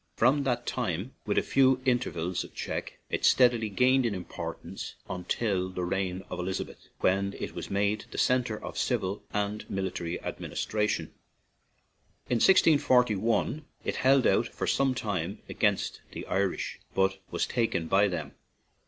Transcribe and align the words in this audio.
From 0.15 0.45
that 0.45 0.65
time, 0.65 1.13
with 1.27 1.37
a 1.37 1.43
few 1.43 1.79
intervals 1.85 2.43
of 2.43 2.55
check, 2.55 2.97
it 3.11 3.23
steadily 3.23 3.69
gained 3.69 4.03
in 4.03 4.15
importance 4.15 4.95
until 5.07 5.69
the 5.69 5.83
reign 5.83 6.23
of 6.27 6.39
Elizabeth, 6.39 6.87
when 7.01 7.35
it 7.39 7.53
was 7.53 7.69
made 7.69 8.05
the 8.09 8.17
centre 8.17 8.57
of 8.63 8.79
civil 8.79 9.21
and 9.31 9.63
military 9.69 10.19
ad 10.21 10.39
ministration. 10.39 11.13
In 12.31 12.37
1641 12.37 13.63
it 13.83 13.97
held 13.97 14.25
out 14.25 14.47
for 14.47 14.65
some 14.65 14.95
time 14.95 15.37
against 15.47 16.01
the 16.13 16.25
Irish, 16.25 16.79
but 16.95 17.19
was 17.29 17.45
taken 17.45 17.85
by 17.87 18.07
them. 18.07 18.33